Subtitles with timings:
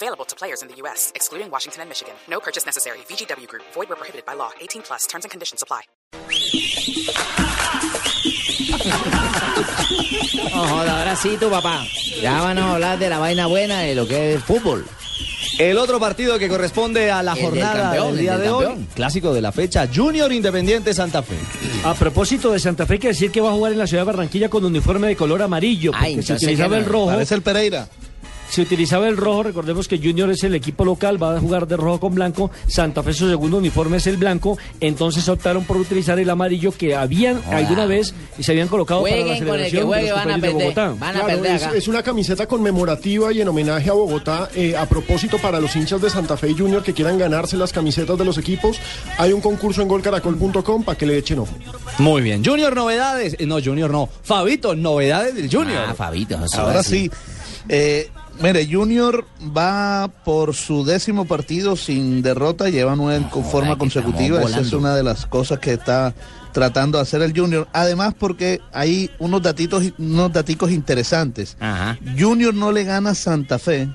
[0.00, 2.14] Available to players in the U.S., excluding Washington and Michigan.
[2.28, 2.98] No purchase necessary.
[3.08, 3.64] VGW Group.
[3.74, 4.50] Void where prohibited by law.
[4.60, 5.06] 18 plus.
[5.08, 5.82] Terms and conditions apply.
[10.54, 11.84] No joda, ahora sí tu papá.
[12.22, 14.84] Ya van a hablar de la vaina buena de lo que es fútbol.
[15.58, 18.46] El otro partido que corresponde a la El del jornada campeón, del día el del
[18.48, 18.88] de hoy, campeón.
[18.94, 21.34] clásico de la fecha, Junior Independiente Santa Fe.
[21.84, 24.02] A propósito de Santa Fe, hay que decir que va a jugar en la ciudad
[24.02, 27.06] de Barranquilla con uniforme de color amarillo, porque Ay, se entonces utilizaba que el rojo.
[27.06, 27.88] Parece el Pereira.
[28.50, 31.76] Se utilizaba el rojo, recordemos que Junior es el equipo local, va a jugar de
[31.76, 36.18] rojo con blanco, Santa Fe su segundo uniforme es el blanco, entonces optaron por utilizar
[36.18, 39.64] el amarillo que habían alguna vez y se habían colocado para la Jueguen con el
[39.64, 40.88] que celebración de juegue, los van a compañeros de perder.
[40.88, 40.98] Bogotá.
[40.98, 41.76] Van a Claro, perder es, acá.
[41.76, 44.48] es una camiseta conmemorativa y en homenaje a Bogotá.
[44.54, 47.72] Eh, a propósito, para los hinchas de Santa Fe y Junior que quieran ganarse las
[47.72, 48.78] camisetas de los equipos,
[49.18, 51.52] hay un concurso en golcaracol.com para que le echen ojo.
[51.98, 52.44] Muy bien.
[52.44, 53.36] Junior novedades.
[53.38, 54.08] eh, No, Junior no.
[54.22, 55.84] Fabito, novedades del Junior.
[55.88, 56.38] Ah, Fabito.
[56.56, 57.10] Ahora sí.
[57.68, 58.08] Eh,
[58.40, 59.24] mire, Junior
[59.56, 64.42] va por su décimo partido sin derrota, lleva nueve con forma consecutiva.
[64.42, 66.14] Esa es una de las cosas que está
[66.52, 67.68] tratando de hacer el Junior.
[67.72, 71.56] Además, porque hay unos datitos, unos daticos interesantes.
[71.60, 71.98] Ajá.
[72.18, 73.88] Junior no le gana a Santa Fe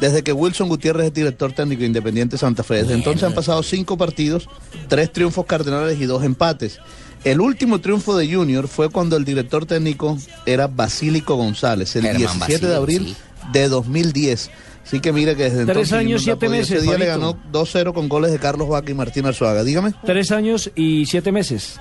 [0.00, 2.82] desde que Wilson Gutiérrez es director técnico independiente de Santa Fe.
[2.82, 4.48] Desde entonces han pasado cinco partidos,
[4.88, 6.80] tres triunfos cardinales y dos empates.
[7.24, 12.18] El último triunfo de Junior fue cuando el director técnico era Basílico González, el Germán
[12.18, 13.16] 17 Basílico, de abril sí.
[13.52, 14.50] De 2010.
[14.84, 17.92] Así que mire que desde Tres entonces años, siete meses, Ese día le ganó 2-0
[17.92, 19.64] con goles de Carlos Vaca y Martín Arzuaga.
[19.64, 19.94] Dígame.
[20.04, 21.80] Tres años y siete meses.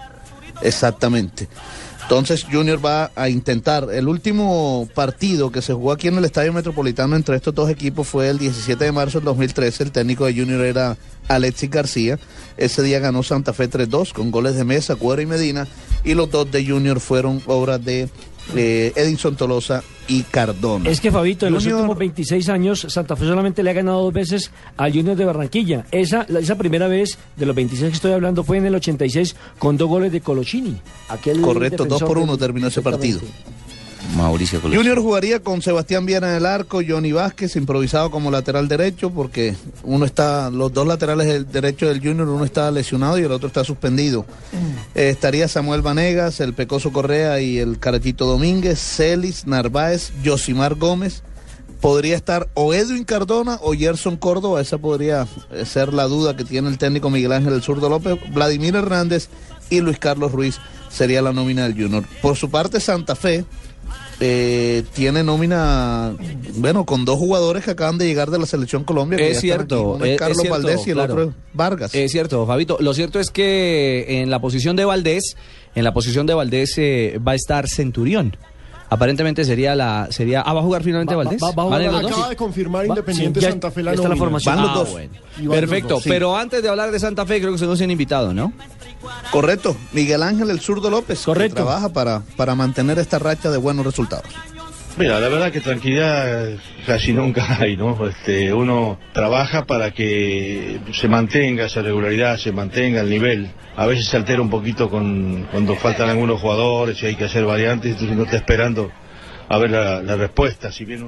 [0.62, 1.48] Exactamente.
[2.06, 3.88] Entonces Junior va a intentar.
[3.92, 8.08] El último partido que se jugó aquí en el Estadio Metropolitano entre estos dos equipos
[8.08, 9.84] fue el 17 de marzo del 2013.
[9.86, 10.98] El técnico de Junior era
[11.28, 12.20] Alexis García.
[12.58, 15.68] Ese día ganó Santa Fe 3-2 con goles de Mesa, Cuero y Medina.
[16.04, 18.08] Y los dos de Junior fueron obras de
[18.56, 20.90] eh, Edinson Tolosa y Cardona.
[20.90, 24.14] Es que Fabito, en los últimos 26 años, Santa Fe solamente le ha ganado dos
[24.14, 25.86] veces al Junior de Barranquilla.
[25.92, 29.36] Esa, la- esa primera vez de los 26 que estoy hablando fue en el 86
[29.58, 30.78] con dos goles de Colochini.
[31.10, 33.20] Aquel Correcto, dos por uno terminó ese partido.
[34.16, 34.78] Mauricio Colón.
[34.78, 39.56] Junior jugaría con Sebastián Viera en el arco, Johnny Vázquez improvisado como lateral derecho, porque
[39.84, 43.48] uno está, los dos laterales del derecho del Junior, uno está lesionado y el otro
[43.48, 44.26] está suspendido.
[44.94, 51.24] Eh, estaría Samuel Vanegas, el Pecoso Correa y el Carachito Domínguez, Celis, Narváez, Yosimar Gómez.
[51.82, 56.44] Podría estar o Edwin Cardona o Gerson Córdoba, esa podría eh, ser la duda que
[56.44, 59.30] tiene el técnico Miguel Ángel El Zurdo López, Vladimir Hernández
[59.70, 62.06] y Luis Carlos Ruiz sería la nómina del Junior.
[62.22, 63.46] Por su parte, Santa Fe,
[64.20, 66.14] eh, tiene nómina,
[66.56, 69.18] bueno, con dos jugadores que acaban de llegar de la selección Colombia.
[69.18, 70.04] que Es cierto, aquí.
[70.04, 71.14] Uno es- Carlos cierto, Valdés y el claro.
[71.14, 71.96] otro es Vargas.
[71.96, 72.78] Es cierto, Fabito.
[72.80, 75.36] Lo cierto es que en la posición de Valdés,
[75.76, 78.38] en la posición de Valdés eh, va a estar Centurión.
[78.88, 81.42] Aparentemente sería la sería ah va a jugar finalmente Va- va- Valdés.
[81.44, 82.08] va- va a.
[82.08, 84.56] Acaba de confirmar Va- Independiente sí, Santa Fe la está la formación.
[84.56, 84.92] Van los Ah, dos.
[84.92, 85.14] bueno.
[85.42, 86.10] Los Perfecto, dos, sí.
[86.10, 88.54] pero antes de hablar de Santa Fe, creo que se nos han invitado, ¿no?
[89.32, 91.56] Correcto, Miguel Ángel El Zurdo López, que Correcto.
[91.56, 94.26] trabaja para, para mantener esta racha de buenos resultados.
[94.98, 96.52] Mira, la verdad que tranquilidad
[96.88, 98.08] casi nunca hay, ¿no?
[98.08, 103.52] Este, uno trabaja para que se mantenga esa regularidad, se mantenga el nivel.
[103.76, 107.44] A veces se altera un poquito con, cuando faltan algunos jugadores y hay que hacer
[107.46, 108.90] variantes, entonces uno está esperando
[109.50, 110.72] a ver la, la respuesta.
[110.72, 111.08] Si bien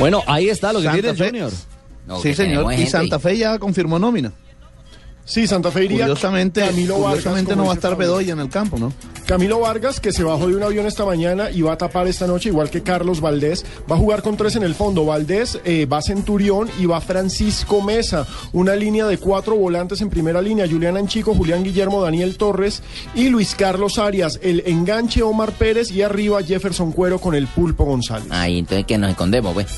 [0.00, 1.26] Bueno, ahí está lo que Santa tiene el Fe.
[1.26, 1.52] Junior.
[2.06, 2.72] No, sí, señor.
[2.74, 4.32] Y Santa Fe ya confirmó nómina.
[5.24, 7.96] Sí, Santa Fe iría Curiosamente, Camilo Vargas, curiosamente como no va a estar.
[7.96, 8.92] Bedoya en el campo, ¿no?
[9.24, 12.26] Camilo Vargas, que se bajó de un avión esta mañana y va a tapar esta
[12.26, 13.64] noche, igual que Carlos Valdés.
[13.90, 15.04] Va a jugar con tres en el fondo.
[15.04, 18.26] Valdés eh, va Centurión y va Francisco Mesa.
[18.52, 20.66] Una línea de cuatro volantes en primera línea.
[20.68, 22.82] Julián Anchico, Julián Guillermo, Daniel Torres
[23.14, 24.40] y Luis Carlos Arias.
[24.42, 28.26] El enganche Omar Pérez y arriba Jefferson Cuero con el pulpo González.
[28.30, 29.68] Ahí, entonces que nos escondemos, pues.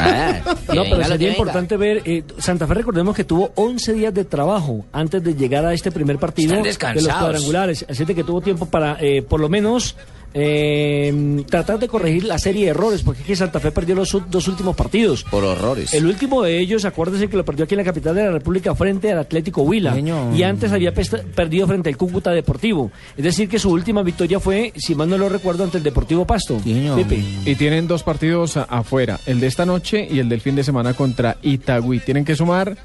[0.00, 4.24] Ah, No, pero sería importante ver, eh, Santa Fe recordemos que tuvo 11 días de
[4.24, 6.68] trabajo antes de llegar a este primer partido de
[7.02, 9.96] los cuadrangulares, así que tuvo tiempo para eh, por lo menos
[10.34, 14.16] eh, tratar de corregir la serie de errores, porque es que Santa Fe perdió los
[14.30, 15.24] dos últimos partidos.
[15.24, 15.92] Por horrores.
[15.94, 18.74] El último de ellos, acuérdense que lo perdió aquí en la capital de la República
[18.74, 19.94] frente al Atlético Huila.
[19.94, 20.34] Señor.
[20.34, 22.90] Y antes había perdido frente al Cúcuta Deportivo.
[23.16, 26.26] Es decir, que su última victoria fue, si mal no lo recuerdo, ante el Deportivo
[26.26, 26.58] Pasto.
[26.64, 27.22] Pepe.
[27.44, 30.94] Y tienen dos partidos afuera, el de esta noche y el del fin de semana
[30.94, 31.98] contra Itagüí.
[32.00, 32.76] Tienen que sumar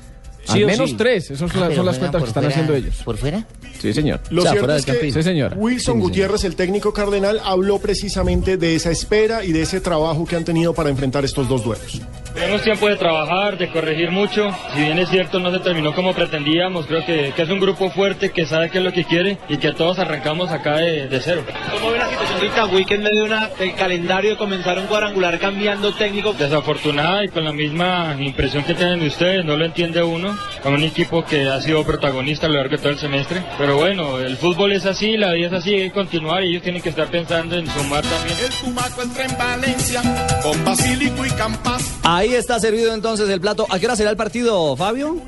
[0.47, 0.95] Sí Al menos sí.
[0.95, 3.01] tres, esas son, Ah, las- son las cuentas que están fuera- haciendo ellos.
[3.03, 3.43] ¿Por fuera?
[3.79, 4.19] Sí, señor.
[4.29, 5.11] Lo O sea, cierto fuera es del que.
[5.11, 5.55] Sí, señora.
[5.57, 10.35] Wilson Gutiérrez, el técnico cardenal, habló precisamente de esa espera y de ese trabajo que
[10.35, 12.01] han tenido para enfrentar estos dos duelos.
[12.35, 14.49] Tenemos tiempo de trabajar, de corregir mucho.
[14.73, 16.85] Si bien es cierto, no se terminó como pretendíamos.
[16.85, 19.55] Creo que, que es un grupo fuerte que sabe qué es lo que quiere y
[19.55, 21.43] que todos arrancamos acá de, de cero.
[21.71, 24.77] ¿Cómo ve la situación de Itagüí que en medio de una, del calendario de comenzar
[24.77, 26.33] un cuadrangular cambiando técnico?
[26.33, 30.37] Desafortunada y con la misma impresión que tienen ustedes, no lo entiende uno.
[30.61, 33.43] Con un equipo que ha sido protagonista a lo largo de todo el semestre.
[33.57, 36.63] Pero bueno, el fútbol es así, la vida es así, hay que continuar y ellos
[36.63, 38.37] tienen que estar pensando en sumar también.
[38.43, 40.01] El Tumaco entra en Valencia
[40.43, 41.95] con Basílico y Campas.
[42.03, 43.65] Ahí está servido entonces el plato.
[43.69, 45.21] ¿A qué hora será el partido, Fabio?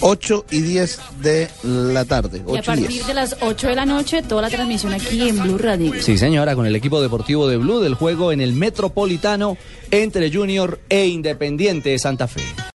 [0.00, 2.38] 8 y 10 de la tarde.
[2.38, 3.06] Y a 8 y partir 10.
[3.06, 5.92] de las 8 de la noche, toda la transmisión aquí en Blue Radio.
[6.00, 9.56] Sí, señora, con el equipo deportivo de Blue del juego en el Metropolitano
[9.90, 12.42] entre Junior e Independiente de Santa Fe.